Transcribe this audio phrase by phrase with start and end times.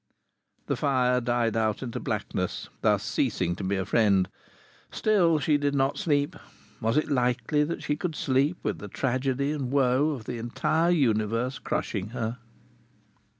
[0.65, 4.27] The fire died out into blackness, thus ceasing to be a friend.
[4.89, 6.35] Still she did not sleep.
[6.81, 10.89] Was it likely that she should sleep, with the tragedy and woe of the entire
[10.89, 12.39] universe crushing her?